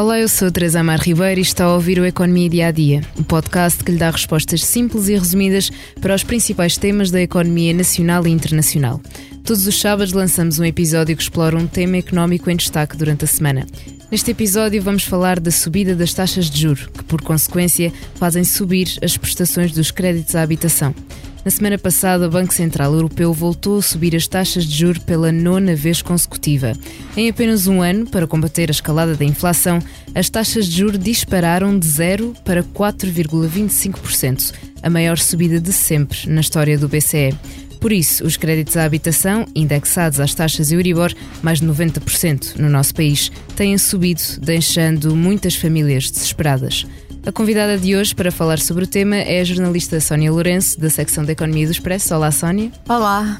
[0.00, 3.02] Olá, eu sou Teresa Amar Ribeiro e está a ouvir o Economia Dia a Dia,
[3.18, 5.70] um podcast que lhe dá respostas simples e resumidas
[6.00, 8.98] para os principais temas da economia nacional e internacional.
[9.44, 13.28] Todos os sábados lançamos um episódio que explora um tema económico em destaque durante a
[13.28, 13.66] semana.
[14.10, 18.88] Neste episódio vamos falar da subida das taxas de juro, que por consequência fazem subir
[19.04, 20.94] as prestações dos créditos à habitação.
[21.42, 25.32] Na semana passada, o Banco Central Europeu voltou a subir as taxas de juros pela
[25.32, 26.74] nona vez consecutiva.
[27.16, 29.78] Em apenas um ano, para combater a escalada da inflação,
[30.14, 34.52] as taxas de juros dispararam de 0 para 4,25%,
[34.82, 37.34] a maior subida de sempre na história do BCE.
[37.80, 42.94] Por isso, os créditos à habitação, indexados às taxas Euribor, mais de 90% no nosso
[42.94, 46.86] país, têm subido, deixando muitas famílias desesperadas.
[47.24, 50.88] A convidada de hoje para falar sobre o tema é a jornalista Sónia Lourenço, da
[50.88, 52.14] secção da Economia do Expresso.
[52.14, 52.72] Olá, Sónia.
[52.88, 53.38] Olá.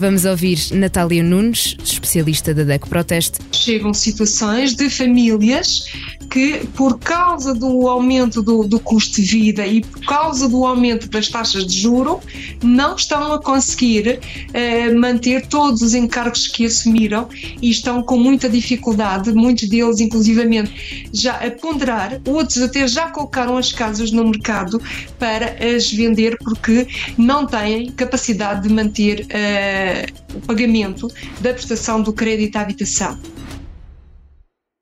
[0.00, 3.40] Vamos ouvir Natália Nunes, especialista da DECO Proteste.
[3.50, 5.86] Chegam situações de famílias
[6.30, 11.08] que, por causa do aumento do, do, custo de vida e por causa do aumento
[11.08, 12.20] das taxas de juro,
[12.62, 14.20] não estão a conseguir
[14.52, 17.28] eh, manter todos os encargos que assumiram
[17.60, 23.56] e estão com muita dificuldade, muitos deles, inclusivamente, já a ponderar, outros até já colocaram
[23.56, 24.80] as casas no mercado
[25.18, 26.86] para as vender porque
[27.16, 29.87] não têm capacidade de manter eh,
[30.34, 31.08] o pagamento
[31.40, 33.18] da prestação do crédito à habitação.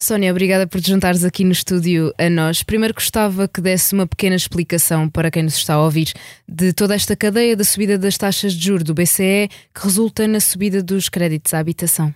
[0.03, 2.63] Sónia, obrigada por te juntares aqui no estúdio a nós.
[2.63, 6.13] Primeiro gostava que desse uma pequena explicação para quem nos está a ouvir
[6.47, 10.39] de toda esta cadeia da subida das taxas de juros do BCE que resulta na
[10.39, 12.15] subida dos créditos à habitação.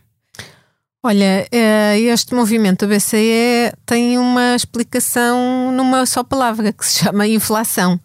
[1.03, 7.27] Olha, eh, este movimento do BCE tem uma explicação numa só palavra que se chama
[7.27, 7.99] inflação.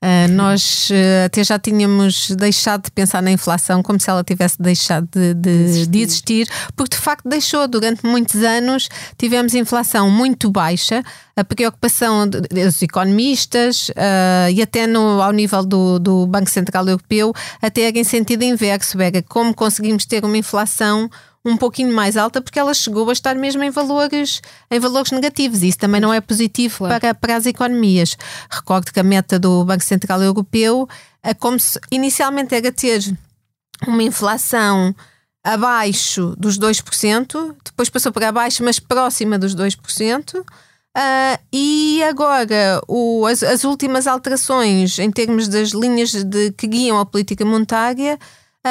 [0.00, 4.56] Uh, nós uh, até já tínhamos deixado de pensar na inflação como se ela tivesse
[4.62, 7.66] deixado de, de, de, existir, porque de facto deixou.
[7.66, 8.88] Durante muitos anos
[9.18, 11.02] tivemos inflação muito baixa,
[11.34, 17.32] a preocupação dos economistas uh, e até no, ao nível do, do Banco Central Europeu,
[17.60, 21.10] até era em sentido inverso, era como conseguimos ter uma inflação
[21.48, 25.62] um pouquinho mais alta porque ela chegou a estar mesmo em valores, em valores negativos
[25.62, 27.00] e isso também não é positivo claro.
[27.00, 28.16] para, para as economias.
[28.50, 30.88] Recordo que a meta do Banco Central Europeu
[31.22, 33.00] é como se inicialmente era ter
[33.86, 34.94] uma inflação
[35.44, 40.40] abaixo dos 2%, depois passou para abaixo, mas próxima dos 2%.
[40.40, 40.44] Uh,
[40.94, 46.98] ah, e agora, o, as, as, últimas alterações em termos das linhas de, que guiam
[46.98, 48.18] a política monetária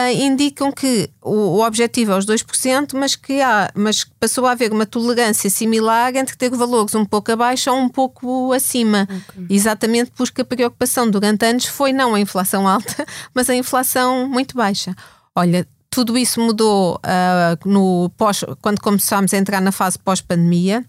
[0.06, 4.52] uh, indicam que o, o, objetivo é os 2%, mas que há, mas passou a
[4.52, 9.08] haver uma tolerância similar entre ter valores um pouco abaixo ou um pouco acima.
[9.30, 9.46] Okay.
[9.50, 14.56] Exatamente porque a preocupação durante anos foi não a inflação alta, mas a inflação muito
[14.56, 14.96] baixa.
[15.36, 20.86] Olha, tudo isso mudou uh, no pós, quando começámos a entrar na fase pós-pandemia.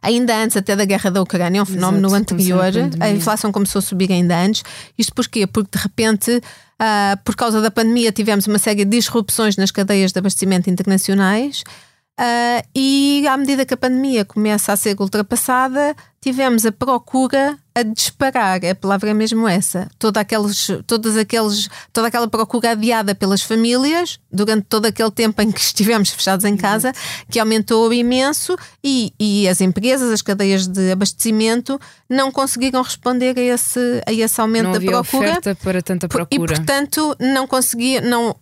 [0.00, 3.52] Ainda antes até da guerra da Ucrânia, é um fenómeno Exato, anterior, a, a, inflação
[3.52, 4.62] começou a subir ainda antes.
[4.96, 5.46] Isto porquê?
[5.46, 6.42] Porque de repente
[6.80, 11.64] Uh, por causa da pandemia, tivemos uma série de disrupções nas cadeias de abastecimento internacionais.
[12.18, 17.82] Uh, e à medida que a pandemia começa a ser ultrapassada, tivemos a procura a
[17.84, 19.88] disparar, a palavra é mesmo essa.
[20.00, 25.52] Toda, aqueles, todas aqueles, toda aquela procura adiada pelas famílias durante todo aquele tempo em
[25.52, 26.92] que estivemos fechados em casa,
[27.30, 31.80] que aumentou imenso e, e as empresas, as cadeias de abastecimento,
[32.10, 35.00] não conseguiram responder a esse, a esse aumento não da procura.
[35.00, 36.34] oferta para tanta procura.
[36.34, 38.34] E, portanto, não conseguia, não,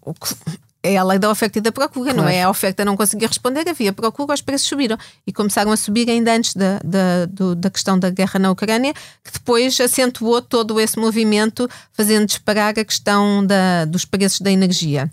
[0.87, 2.23] é a lei da oferta e da procura, claro.
[2.23, 2.43] não é?
[2.43, 4.97] A oferta não conseguia responder, havia procura, os preços subiram.
[5.27, 8.95] E começaram a subir ainda antes da, da, do, da questão da guerra na Ucrânia,
[9.25, 15.11] que depois acentuou todo esse movimento, fazendo disparar a questão da, dos preços da energia.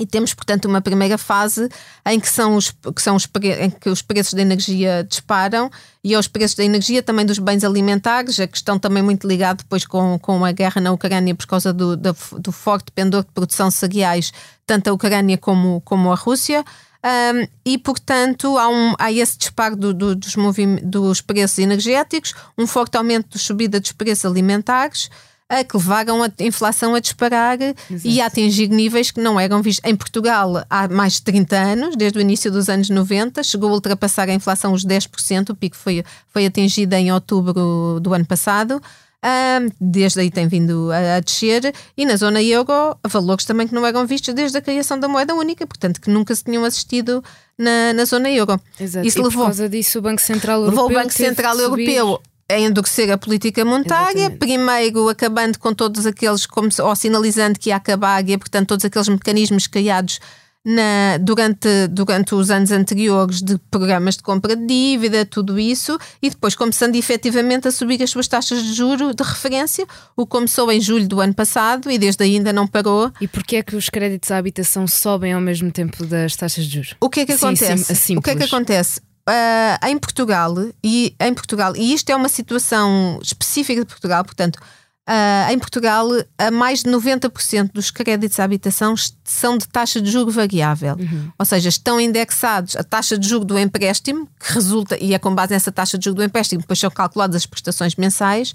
[0.00, 1.68] E temos, portanto, uma primeira fase
[2.06, 3.28] em que são os, que são os,
[3.60, 5.70] em que os preços da energia disparam
[6.02, 9.84] e aos preços da energia, também dos bens alimentares, a questão também muito ligada depois
[9.84, 13.68] com, com a guerra na Ucrânia por causa do, do, do forte pendor de produção
[13.68, 14.32] de cereais,
[14.66, 16.64] tanto a Ucrânia como, como a Rússia.
[17.04, 20.34] Um, e, portanto, há, um, há esse disparo do, do, dos,
[20.82, 25.10] dos preços energéticos, um forte aumento da subida dos preços alimentares
[25.50, 27.76] a que levaram a inflação a disparar Exato.
[28.04, 29.84] e a atingir níveis que não eram vistos.
[29.84, 33.74] Em Portugal, há mais de 30 anos, desde o início dos anos 90, chegou a
[33.74, 38.80] ultrapassar a inflação os 10%, o pico foi, foi atingido em outubro do ano passado.
[39.22, 43.74] Um, desde aí tem vindo a, a, descer e na zona euro valores também que
[43.74, 47.22] não eram vistos desde a criação da moeda única, portanto que nunca se tinham assistido
[47.58, 48.58] na, na zona euro.
[48.80, 49.06] Exato.
[49.06, 52.22] Isso e levou, por causa disso o Banco Central Europeu levou o Banco Central Europeu
[52.50, 54.38] a endurecer a política monetária, Exatamente.
[54.38, 59.08] primeiro acabando com todos aqueles, como, ou sinalizando que ia acabar, e portanto todos aqueles
[59.08, 60.20] mecanismos criados
[60.64, 66.28] na, durante, durante os anos anteriores de programas de compra de dívida, tudo isso, e
[66.28, 69.86] depois começando efetivamente a subir as suas taxas de juro de referência,
[70.16, 73.10] o que começou em julho do ano passado e desde aí ainda não parou.
[73.20, 76.74] E porquê é que os créditos à habitação sobem ao mesmo tempo das taxas de
[76.74, 76.94] juros?
[77.00, 77.94] O que é que Sim, acontece?
[77.94, 79.00] sim, o que é que acontece?
[79.26, 84.58] Ah, em Portugal e em Portugal e isto é uma situação específica de Portugal, portanto
[85.06, 86.08] ah, em Portugal
[86.38, 90.96] a mais de 90% dos créditos à habitação são de taxa de juro variável,
[91.38, 95.34] ou seja, estão indexados a taxa de juro do empréstimo que resulta e é com
[95.34, 98.54] base nessa taxa de juro do empréstimo depois são calculadas as prestações mensais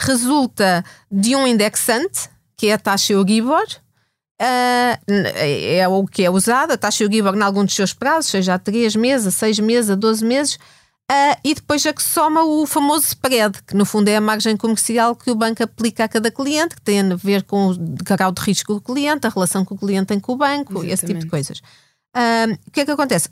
[0.00, 3.66] resulta de um indexante que é a taxa Euribor
[4.40, 8.30] ah, é é o que é usado, a taxa Euribor em algum dos seus prazos,
[8.30, 10.58] seja a 3 meses, a 6 meses, a 12 meses,
[11.10, 14.56] ah, e depois é que soma o famoso spread, que no fundo é a margem
[14.56, 18.32] comercial que o banco aplica a cada cliente, que tem a ver com o grau
[18.32, 21.18] de risco do cliente, a relação que o cliente tem com o banco, esse tipo
[21.20, 21.26] de Exatamente.
[21.28, 21.62] coisas.
[22.14, 23.28] Ah, o que é que acontece?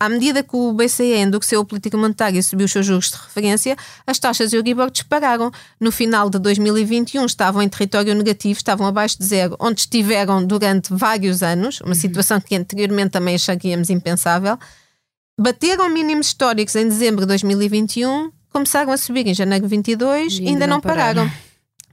[0.00, 3.16] À medida que o BCE endureceu a política monetária e subiu os seus juros de
[3.16, 5.50] referência, as taxas Euribor dispararam.
[5.80, 10.94] No final de 2021 estavam em território negativo, estavam abaixo de zero, onde estiveram durante
[10.94, 14.56] vários anos, uma situação que anteriormente também acharíamos impensável.
[15.40, 20.42] Bateram mínimos históricos em dezembro de 2021, começaram a subir em janeiro de 22 E
[20.42, 21.28] e ainda, não pararam.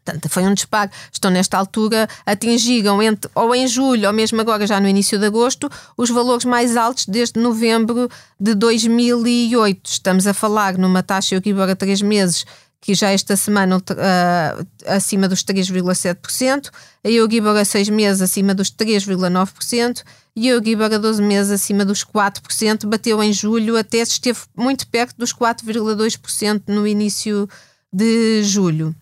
[0.06, 0.92] Portanto, foi um disparo.
[1.12, 5.25] Estão nesta altura, atingiram entre, ou em julho, ou mesmo agora, já no início de
[5.25, 8.07] agosto, os valores mais altos desde novembro
[8.40, 9.90] de 2008.
[9.90, 12.46] Estamos a falar numa taxa Euribor a 3 meses
[12.80, 16.69] que já esta semana ah, acima dos 3,7%,
[17.04, 20.04] a Euribor a 6 meses acima dos 3,9%
[20.36, 24.88] e a Euribor a 12 meses acima dos 4%, bateu em julho até esteve muito
[24.88, 27.50] perto dos 4,2% no início
[27.92, 28.96] de julho.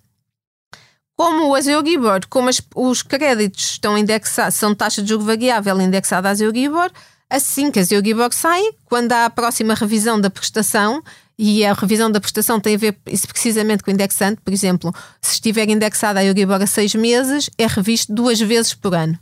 [1.24, 6.30] Como as Euribor, como as- os créditos estão indexados, são taxa de juro variável indexada
[6.30, 6.92] às Euribor,
[7.30, 11.02] assim que as Euribor saem, quando há a próxima revisão da prestação,
[11.40, 14.94] e a revisão da prestação tem a ver isso precisamente com o indexante, por exemplo,
[15.22, 19.18] se estiver indexada a Euribor a seis meses, é revisto duas vezes por ano.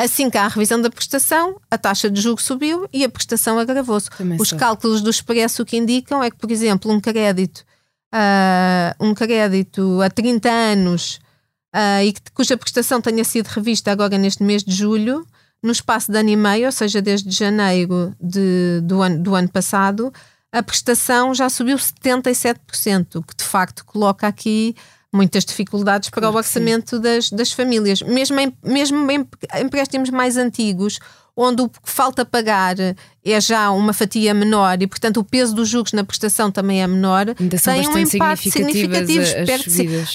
[0.00, 3.58] Assim que há a revisão da prestação, a taxa de juro subiu e a prestação
[3.58, 4.08] agravou-se.
[4.40, 7.62] Os cálculos do Expresso o que indicam é que, por exemplo, um crédito,
[8.10, 11.20] ah, um crédito a 30 anos
[11.72, 15.26] ah, e que, cuja prestação tenha sido revista agora neste mês de julho,
[15.62, 19.48] no espaço de ano e meio, ou seja, desde janeiro de- do, ano, do ano
[19.48, 20.12] passado,
[20.52, 24.74] a prestação já subiu 77%, o que de facto coloca aqui
[25.12, 28.00] muitas dificuldades para Claro o orçamento das, das famílias.
[28.02, 29.26] Mesmo em, mesmo em
[29.60, 30.98] empréstimos mais antigos,
[31.36, 32.76] onde o que falta pagar
[33.22, 36.86] é já uma fatia menor e, portanto, o peso dos juros na prestação também é
[36.86, 39.24] menor, Ainda são tem um impacto significativo.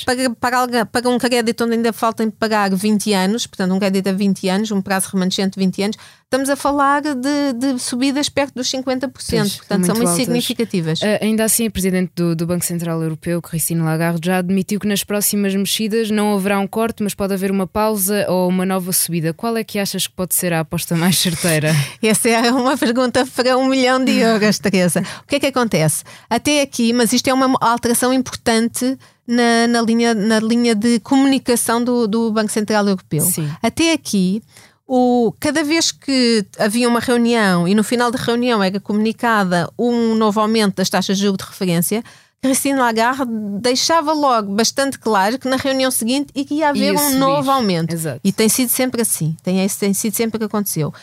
[0.06, 0.30] para,
[0.68, 4.50] para, para um crédito onde ainda faltam pagar 20 anos, portanto, um crédito a 20
[4.50, 8.68] anos, um prazo remanescente de 20 anos, estamos a falar de, de subidas perto dos
[8.72, 10.16] 50%, Pois, portanto, são muito muito altas.
[10.26, 11.00] significativas.
[11.04, 14.88] Ah, ainda assim, a Presidente do, do Banco Central Europeu, Christine Lagarde, já admitiu que
[14.88, 18.92] nas próximas mexidas não haverá um corte, mas pode haver uma pausa ou uma nova
[18.92, 19.32] subida.
[19.32, 21.76] Qual é que achas que pode ser a aposta mais certeira?
[22.02, 25.02] Essa é uma pergunta para um milhão de euros, Teresa.
[25.24, 26.04] O que é que acontece?
[26.30, 28.98] Até aqui, mas isto é uma alteração importante
[29.28, 33.22] na, na linha, na linha de comunicação do, do Banco Central Europeu.
[33.26, 33.50] Sim.
[33.62, 34.42] Até aqui,
[34.88, 40.14] o, cada vez que havia uma reunião e no final da reunião era comunicada um
[40.14, 42.04] novo aumento das taxas de juros de referência,
[42.46, 43.26] Christine Lagarde
[43.62, 47.16] deixava logo bastante claro que na reunião seguinte ia haver Ia um subir.
[47.18, 47.94] novo aumento.
[47.94, 48.20] Exato.
[48.24, 49.36] E tem sido sempre assim.
[49.44, 50.94] Tem, tem sido sempre que aconteceu.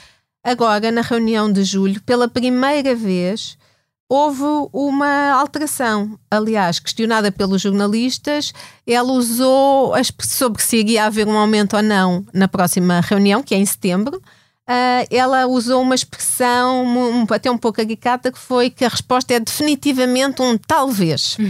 [0.44, 3.56] Agora, na reunião de julho, pela primeira vez,
[4.08, 6.18] houve uma alteração.
[6.30, 8.52] Aliás, questionada pelos jornalistas,
[8.86, 13.54] ela usou as- sobre se iria haver um aumento ou não na próxima reunião, que
[13.54, 14.20] é em setembro.
[14.66, 19.34] Ah, ela usou uma expressão um- até um pouco caricata que foi que a resposta
[19.34, 21.36] é definitivamente um talvez.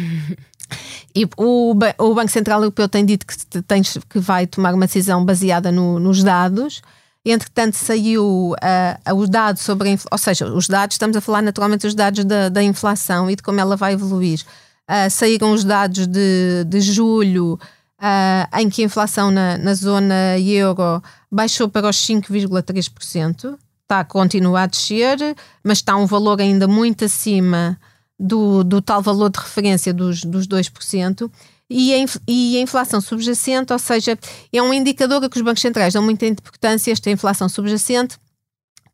[1.14, 4.86] E o, o Banco Central Europeu tem dito que, te- tem, que vai tomar uma
[4.86, 6.80] decisão baseada no- nos dados.
[7.22, 11.42] Entretanto, saiu ah, os dados sobre a inflação, ou seja, os dados, estamos a falar
[11.42, 14.40] naturalmente dos dados da, da inflação e de como ela vai evoluir.
[14.88, 17.60] Ah, saíram os dados de, de julho,
[18.04, 23.56] ah, em que a inflação na, na zona euro baixou para os 5,3%.
[23.82, 25.18] Está, continua a descer,
[25.62, 27.78] mas está um valor ainda muito acima
[28.18, 31.30] do, do tal valor de referência dos, dos 2%.
[31.70, 34.18] E a, e a inflação subjacente, ou seja,
[34.52, 38.18] é um indicador a que os bancos centrais dão muita importância, esta inflação subjacente,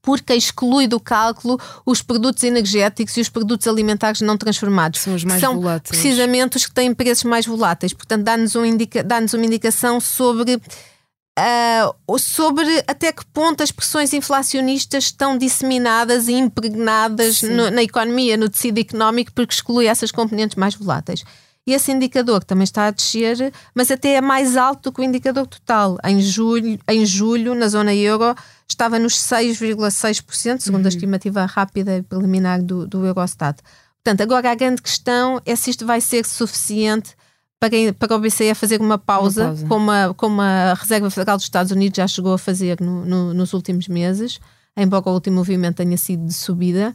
[0.09, 5.01] porque exclui do cálculo os produtos energéticos e os produtos alimentares não transformados.
[5.01, 5.91] São os mais são voláteis.
[5.91, 7.93] precisamente os que têm preços mais voláteis.
[7.93, 14.15] Portanto, dá-nos um indica- dá-nos uma indicação sobre uh, sobre até que ponto as pressões
[14.15, 20.57] inflacionistas estão disseminadas e impregnadas no, na economia, no tecido económico, porque exclui essas componentes
[20.57, 21.23] mais voláteis.
[21.67, 25.05] E esse indicador também está a descer, mas até é mais alto do que o
[25.05, 25.99] indicador total.
[26.03, 28.35] Em julho, em julho na zona euro,
[28.69, 30.87] estava nos 6,6%, segundo uhum.
[30.87, 33.61] a estimativa rápida e preliminar do, do Eurostat.
[34.03, 37.17] Portanto, agora a grande questão é se isto vai ser suficiente
[37.59, 39.67] para, para o BCE fazer uma pausa, uma pausa.
[39.67, 43.35] Como, a, como a Reserva Federal dos Estados Unidos já chegou a fazer no, no,
[43.35, 44.39] nos últimos meses,
[44.77, 46.95] embora o último movimento tenha sido de subida.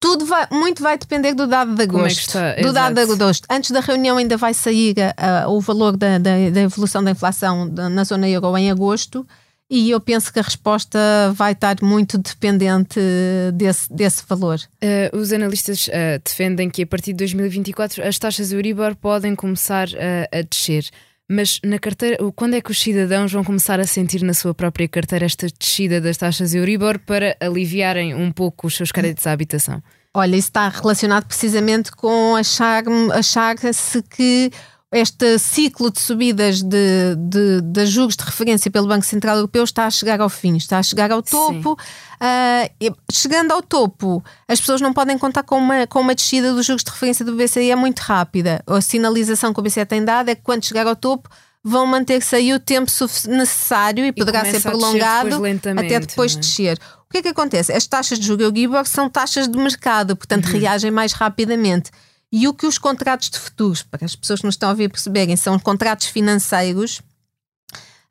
[0.00, 2.38] Tudo vai, muito vai depender do dado de agosto.
[2.38, 3.46] É do dado de agosto.
[3.50, 7.66] Antes da reunião ainda vai sair uh, o valor da, da, da, evolução da inflação
[7.66, 9.26] na zona euro em agosto
[9.70, 10.98] e eu penso que a resposta
[11.34, 12.98] vai estar muito dependente
[13.54, 14.58] desse, desse valor.
[14.82, 19.88] Uh, os analistas uh, defendem que a partir de 2024 as taxas Euribor podem começar
[20.32, 20.88] a descer.
[21.30, 24.88] Mas na carteira, quando é que os cidadãos vão começar a sentir na sua própria
[24.88, 29.82] carteira esta descida das taxas Euribor para aliviarem um pouco os seus créditos à habitação?
[30.14, 33.56] Olha, isso está relacionado precisamente com achar-se achar
[34.08, 34.50] que
[34.90, 39.86] este ciclo de subidas de, de, de, juros de referência pelo Banco Central Europeu está
[39.86, 41.72] a chegar ao fim, está a chegar ao topo.
[41.72, 46.64] Uh, chegando ao topo, as pessoas não podem contar com uma, com uma descida dos
[46.64, 48.62] juros de referência do BCE é muito rápida.
[48.66, 51.28] A sinalização que o BCE tem dado é que quando chegar ao topo
[51.62, 52.90] vão manter-se aí o tempo
[53.26, 56.40] necessário e, e poderá ser prolongado depois até depois é?
[56.40, 56.78] descer.
[57.06, 57.72] O que é que acontece?
[57.72, 60.58] As taxas de juros Euribor são taxas de mercado, portanto uhum.
[60.58, 61.90] reagem mais rapidamente.
[62.30, 64.90] E o que os contratos de futuros, para as pessoas que nos estão a ver
[64.90, 67.00] perceberem, são contratos financeiros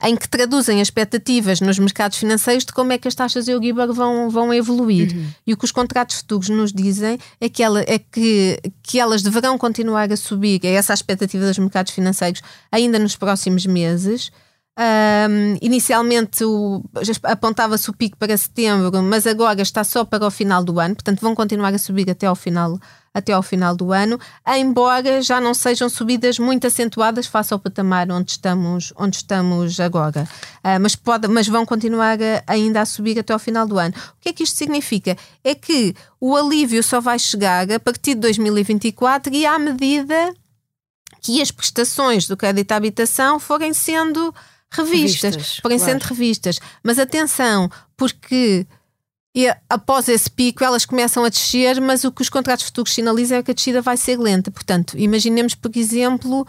[0.04, 4.30] em que traduzem expectativas nos mercados financeiros de como é que as taxas Euribor vão,
[4.30, 5.12] vão evoluir.
[5.12, 5.30] Uhum.
[5.46, 9.24] E o que os contratos futuros nos dizem é, que, ela, é que, que elas
[9.24, 14.32] deverão continuar a subir, é essa a expectativa dos mercados financeiros, ainda nos próximos meses.
[14.80, 16.44] Um, inicialmente
[17.24, 21.20] apontava-se o pico para setembro, mas agora está só para o final do ano, portanto
[21.20, 22.80] vão continuar a subir até ao final,
[23.12, 24.20] até ao final do ano,
[24.56, 30.30] embora já não sejam subidas muito acentuadas face ao patamar onde estamos, onde estamos agora.
[30.58, 33.96] Uh, mas, pode, mas vão continuar a, ainda a subir até ao final do ano.
[33.98, 35.18] O que é que isto significa?
[35.44, 40.36] É que o alívio só vai chegar a partir de 2024 e à medida
[41.20, 44.32] que as prestações do crédito à habitação forem sendo
[44.72, 45.94] revistas, revistas podem claro.
[45.94, 46.60] sendo revistas.
[46.84, 48.68] Mas atenção, porque
[49.70, 53.44] após esse pico elas começam a descer, mas o que os contratos futuros sinalizam é
[53.44, 54.50] que a descida vai ser lenta.
[54.50, 56.46] Portanto, imaginemos, por exemplo,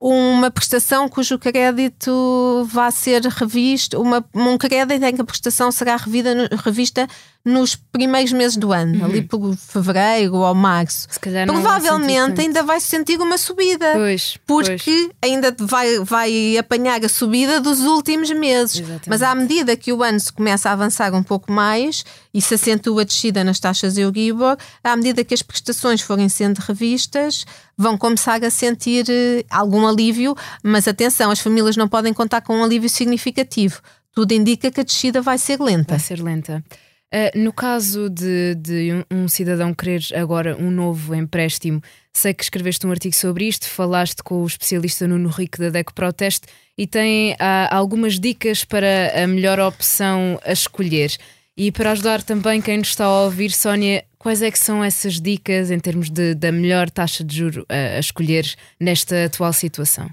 [0.00, 5.96] uma prestação cujo crédito vai ser revisto, uma, um crédito em que a prestação será
[5.96, 7.06] revida, revista
[7.44, 9.04] nos primeiros meses do ano, uhum.
[9.04, 11.08] ali por fevereiro ou março,
[11.46, 13.92] provavelmente ainda vai sentir uma subida.
[13.94, 15.10] Pois, porque pois.
[15.20, 18.76] ainda vai, vai apanhar a subida dos últimos meses.
[18.76, 19.08] Exatamente.
[19.08, 22.54] Mas à medida que o ano se começa a avançar um pouco mais e se
[22.54, 27.44] acentua a descida nas taxas Euribor, à medida que as prestações forem sendo revistas,
[27.76, 32.56] vão começar a sentir eh, algum alívio, mas atenção, as famílias não podem contar com
[32.56, 33.80] um alívio significativo.
[34.14, 35.94] Tudo indica que a descida vai ser lenta.
[35.94, 36.62] Vai ser lenta.
[37.12, 42.86] Uh, no caso de, de um, cidadão querer agora um novo empréstimo, sei que escreveste
[42.86, 47.32] um artigo sobre isto, falaste com o especialista Nuno Rico da DECO Proteste e tem
[47.32, 47.36] uh,
[47.70, 51.14] algumas dicas para a melhor opção a escolher.
[51.54, 55.20] E para ajudar também quem nos está a ouvir, Sónia, quais é que são essas
[55.20, 58.46] dicas em termos de, da melhor taxa de juro a, a escolher
[58.80, 60.08] nesta atual situação?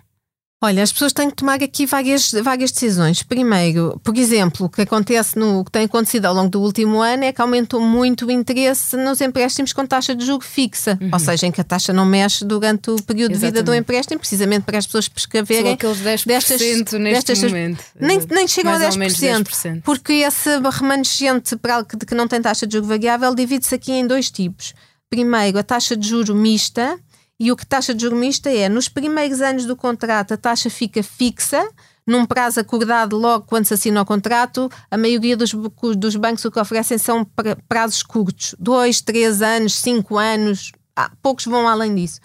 [0.62, 3.24] Olha, as pessoas têm que tomar aqui várias, várias decisões.
[3.24, 7.24] Primeiro, por exemplo, o que acontece no que tem acontecido ao longo do último ano
[7.24, 11.12] é que aumentou muito o interesse nos empréstimos com taxa de juro fixa, uhum.
[11.13, 13.54] ou seja, em que a taxa não mexe durante o período Exatamente.
[13.54, 17.82] de vida do empréstimo, precisamente para as pessoas prescreverem aqueles 10% destas, neste destas, momento.
[17.98, 22.42] Nem, nem chegam Mais a 10%, 10%, porque esse remanescente para que, que não tem
[22.42, 24.74] taxa de juro variável divide-se aqui em dois tipos.
[25.10, 27.00] Primeiro, a taxa de juro mista,
[27.39, 30.69] e o que taxa de juros mista é, nos primeiros anos do contrato, a taxa
[30.69, 31.65] fica fixa,
[32.05, 35.53] num prazo acordado logo quando se assina o contrato, a maioria dos,
[35.96, 37.25] dos bancos o que oferecem são
[37.67, 42.19] prazos curtos, dois, três anos, cinco anos, ah, poucos vão além disso.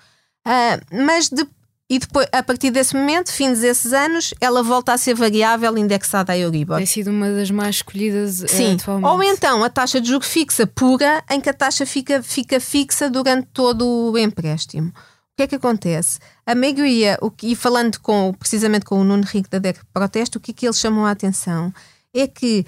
[0.47, 1.47] Uh, mas de,
[1.89, 6.33] e depois, a partir desse momento, fins desses anos, ela volta a ser variável indexada
[6.33, 6.79] à Euribor.
[6.79, 8.75] Tem sido uma das mais escolhidas eh, Sim.
[8.75, 9.07] atualmente.
[9.07, 13.11] Ou então a taxa de juros fixa pura, em que a taxa fica, fica fixa
[13.11, 14.89] durante todo o empréstimo.
[14.89, 16.21] O que é que acontece?
[16.47, 20.39] A maioria, o que, e falando com, precisamente com o Nuno Rico da DEC Protesto,
[20.39, 21.73] o que é que eles chamam a atenção
[22.15, 22.65] é que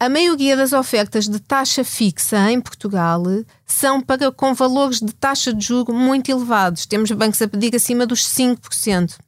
[0.00, 3.22] a maioria das ofertas de taxa fixa em Portugal
[3.66, 6.86] são para com valores de taxa de juro muito elevados.
[6.86, 9.18] Temos bancos a pedir acima dos 5%.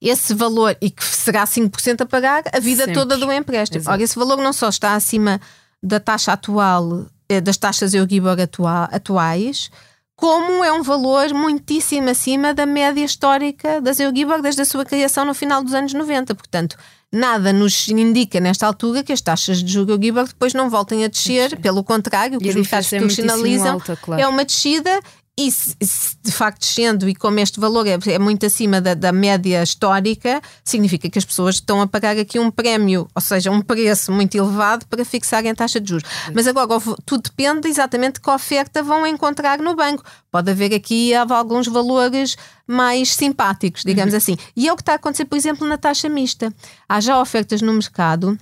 [0.00, 2.94] esse valor, e que será 5% a pagar a vida Sempre.
[2.94, 3.80] toda do empréstimo.
[3.80, 3.94] Exato.
[3.94, 5.40] Ora, esse valor não só está acima
[5.82, 9.70] da taxa atual, eh, das taxas Euribor atua- atuais,
[10.14, 15.24] como é um valor muitíssimo acima da média histórica das Euribor desde a sua criação
[15.24, 16.34] no final dos anos 90.
[16.34, 16.76] Portanto,
[17.16, 21.08] nada nos indica nesta altura que as taxas de juros Euribor depois não voltem a
[21.08, 24.22] descer, pelo contrário, o que os mercados é sinalizam alta, claro.
[24.22, 25.00] é uma descida
[25.38, 28.94] e se, se de facto descendo e como este valor é, é muito acima da,
[28.94, 33.50] da média histórica, significa que as pessoas estão a pagar aqui um prémio, ou seja,
[33.50, 36.08] um preço muito elevado para fixarem a taxa de juros.
[36.34, 40.02] Mas agora tudo depende exatamente de que oferta vão encontrar no banco.
[40.30, 44.38] Pode haver aqui alguns valores mais simpáticos, digamos assim.
[44.56, 46.52] E é o que está a acontecer, por exemplo, na taxa mista.
[46.88, 48.38] Há já ofertas no mercado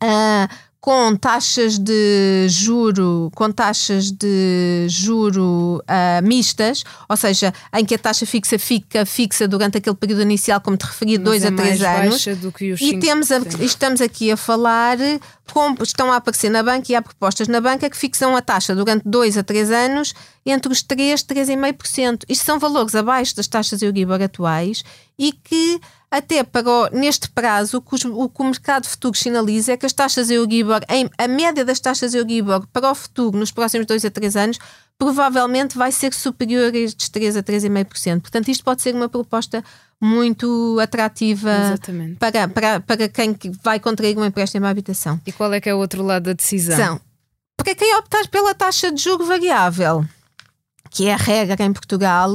[0.00, 0.48] ah,
[0.86, 7.98] com taxas de juro, com taxas de juro ah, mistas, ou seja, em que a
[7.98, 11.52] taxa fixa fica fixa durante aquele período inicial, como te referi, Mas dois é a
[11.52, 12.10] três mais anos.
[12.14, 13.00] baixa do que os E 5%.
[13.00, 14.96] temos a- estamos aqui a falar,
[15.52, 18.74] com, estão a aparecer na banca e há propostas na banca que fixam a taxa
[18.74, 22.24] durante 2 a 3 anos entre os 3 e 3,5%.
[22.28, 24.82] Isto são valores abaixo das taxas Euribor atuais
[25.18, 29.76] e que até para o- neste prazo o que, o mercado de futuros sinaliza é
[29.76, 33.86] que as taxas Euribor, em, a média das taxas Euribor para o futuro nos próximos
[33.86, 34.58] 2 a 3 anos
[34.98, 38.20] provavelmente vai ser superior a estes 3 a 3,5%.
[38.22, 39.62] Portanto, isto pode ser uma proposta
[40.00, 42.16] muito atrativa Exatamente.
[42.16, 45.20] para, para, para quem que vai contrair um empréstimo à habitação.
[45.26, 46.76] E qual é que é o outro lado da decisão?
[46.76, 47.00] São,
[47.56, 50.04] para quem optar pela taxa de juro variável,
[50.90, 52.30] que é a regra em Portugal,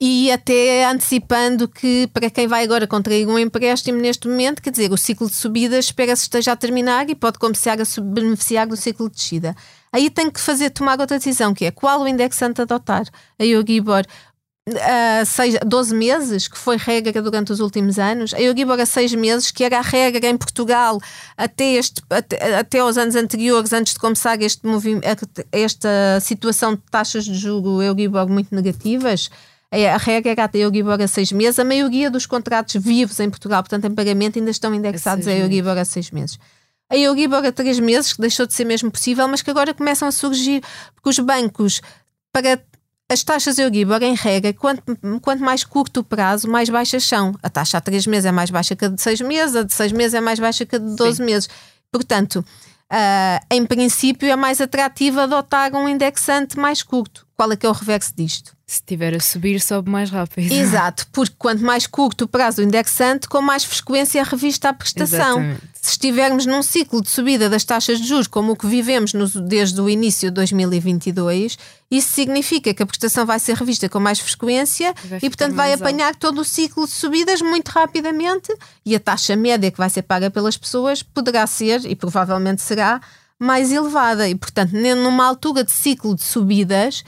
[0.00, 4.92] e até antecipando que para quem vai agora contrair um empréstimo neste momento, quer dizer,
[4.92, 9.08] o ciclo de subida espera-se esteja a terminar e pode começar a beneficiar do ciclo
[9.08, 9.56] de descida.
[9.90, 13.06] Aí tem que fazer, tomar outra decisão, que é qual o indexante adotar.
[13.38, 14.04] A Euribor
[14.68, 19.14] a seis, 12 meses, que foi regra durante os últimos anos, a Euribor a 6
[19.14, 21.00] meses, que era a regra em Portugal
[21.36, 24.66] até, este, até, até aos anos anteriores, antes de começar este
[25.52, 29.30] esta situação de taxas de juro Euribor muito negativas.
[29.70, 31.60] é, A regra era a Euribor a 6 meses.
[31.60, 35.42] A maioria dos contratos vivos em Portugal, portanto em pagamento, ainda estão indexados a, seis
[35.42, 36.38] Euribor a 6 meses.
[36.90, 40.08] A Euribor a 3 meses, que deixou de ser mesmo possível, mas que agora começam
[40.08, 40.60] a surgir,
[40.92, 41.80] porque os bancos,
[42.32, 42.60] para
[43.08, 44.82] as taxas Euribor, em regra, quanto,
[45.22, 47.34] quanto mais curto o prazo, mais baixas são.
[47.42, 49.72] A taxa a 3 meses é mais baixa que a de 6 meses, a de
[49.72, 51.48] 6 meses é mais baixa que a de 12 meses.
[51.92, 52.44] Portanto,
[52.90, 57.25] ah, em princípio, é mais atrativo adotar um indexante mais curto.
[57.36, 58.56] Qual é que é o reverso disto?
[58.66, 60.50] Se estiver a subir, sobe mais rápido.
[60.50, 64.72] Exato, porque quanto mais curto o prazo do indexante, com mais frequência é revista a
[64.72, 65.18] prestação.
[65.38, 65.60] Exatamente.
[65.80, 69.28] Se estivermos num ciclo de subida das taxas de juros, como o que vivemos no-
[69.28, 71.58] desde o início de 2022,
[71.90, 76.16] isso significa que a prestação vai ser revista com mais frequência e, portanto, vai apanhar
[76.16, 78.52] todo o ciclo de subidas muito rapidamente
[78.84, 83.00] e a taxa média que vai ser paga pelas pessoas poderá ser, e provavelmente será,
[83.38, 84.28] mais elevada.
[84.28, 87.04] E, portanto, numa altura de ciclo de subidas,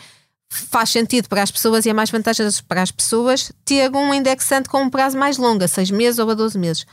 [0.51, 4.69] faz sentido para as pessoas e é mais vantajoso para as pessoas ter um indexante
[4.69, 6.87] com um prazo mais longo, a 6 meses ou a 12 meses.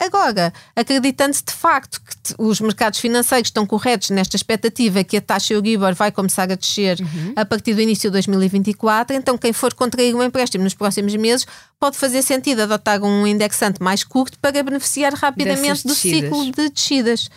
[0.00, 5.54] Agora, acreditando-se de facto que os mercados financeiros estão corretos nesta expectativa que a taxa
[5.54, 6.98] Euribor vai começar a descer
[7.36, 11.46] a partir do início de 2024, então quem for contrair um empréstimo nos próximos meses
[11.78, 17.30] pode fazer sentido adotar um indexante mais curto para beneficiar rapidamente do ciclo de descidas.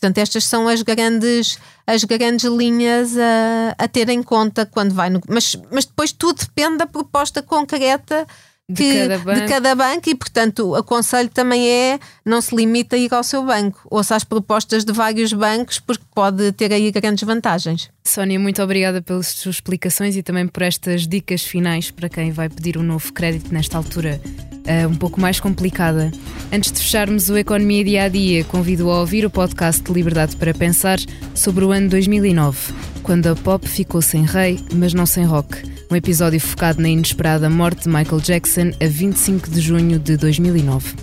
[0.00, 5.10] Portanto, estas são as grandes, as grandes linhas a, a ter em conta quando vai
[5.10, 5.20] no.
[5.28, 8.26] Mas, mas depois tudo depende da proposta concreta
[8.72, 9.40] De que- cada banco.
[9.40, 13.22] de cada banco e, portanto, o aconselho também é não se limita a ir ao
[13.22, 17.90] seu banco, ouça as propostas de vários bancos, porque pode ter aí grandes vantagens.
[18.04, 22.48] Sónia, muito obrigada pelas suas explicações e também por estas dicas finais para quem vai
[22.48, 24.20] pedir um novo crédito nesta altura
[24.64, 26.10] eh, um pouco mais complicada.
[26.52, 30.36] Antes de fecharmos o Economia Dia a Dia, convido a ouvir o podcast de Liberdade
[30.36, 30.98] para Pensar
[31.34, 32.72] sobre o ano 2009,
[33.10, 35.68] quando a pop ficou sem rei, mas não sem rock.
[35.90, 40.94] Um episódio focado na inesperada morte de Michael Jackson a 25 de junho de 2009.